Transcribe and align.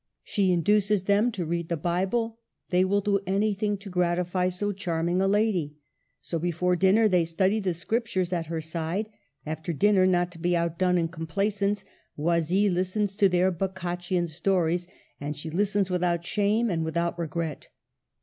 She 0.23 0.51
in 0.51 0.63
duces 0.63 1.03
them 1.03 1.31
to 1.33 1.45
read 1.45 1.69
the 1.69 1.77
Bible; 1.77 2.39
they 2.71 2.83
will 2.83 3.01
do 3.01 3.19
any 3.27 3.53
thing 3.53 3.77
to 3.77 3.89
gratify 3.91 4.47
so 4.47 4.71
charming 4.71 5.21
a 5.21 5.27
lady. 5.27 5.75
So 6.21 6.39
before 6.39 6.75
dinner 6.75 7.07
they 7.07 7.23
study 7.23 7.59
the 7.59 7.75
Scriptures 7.75 8.33
at 8.33 8.47
her 8.47 8.61
side. 8.61 9.09
After 9.45 9.73
dinner, 9.73 10.07
not 10.07 10.31
to 10.31 10.39
be 10.39 10.57
outdone 10.57 10.97
in 10.97 11.07
complaisance, 11.09 11.85
Oisille 12.17 12.73
listens 12.73 13.15
to 13.17 13.29
their 13.29 13.51
Boccaccian 13.51 14.25
stories; 14.27 14.87
and 15.19 15.37
she 15.37 15.51
listens 15.51 15.91
without 15.91 16.25
shame 16.25 16.71
and 16.71 16.83
without 16.83 17.19
regret. 17.19 17.67